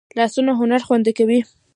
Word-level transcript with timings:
لاسونه 0.17 0.51
هنر 0.59 0.81
خوندي 0.87 1.11
کوي 1.17 1.39